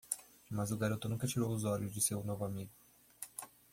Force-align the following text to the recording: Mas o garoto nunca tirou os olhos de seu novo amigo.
Mas 0.49 0.71
o 0.71 0.77
garoto 0.79 1.07
nunca 1.07 1.27
tirou 1.27 1.51
os 1.53 1.63
olhos 1.63 1.93
de 1.93 2.01
seu 2.01 2.23
novo 2.23 2.43
amigo. 2.43 2.71